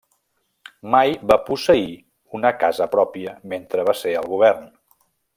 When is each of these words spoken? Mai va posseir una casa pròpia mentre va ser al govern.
Mai 0.95 1.11
va 1.31 1.35
posseir 1.49 1.91
una 2.39 2.51
casa 2.63 2.87
pròpia 2.97 3.35
mentre 3.55 3.85
va 3.91 3.95
ser 4.03 4.15
al 4.23 4.31
govern. 4.35 4.65